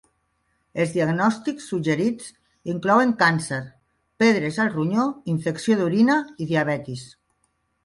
[0.83, 2.31] Els diagnòstics suggerits
[2.73, 3.61] inclouen càncer,
[4.25, 7.07] pedres al ronyó, infecció d'orina i diabetis.